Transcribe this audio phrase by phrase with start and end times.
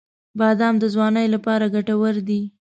[0.39, 2.41] •بادام د ځوانۍ لپاره ګټور دی.